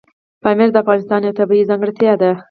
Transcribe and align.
پامیر 0.43 0.69
د 0.71 0.75
افغانستان 0.83 1.21
یوه 1.25 1.37
طبیعي 1.39 1.67
ځانګړتیا 1.69 2.13
ده. 2.21 2.31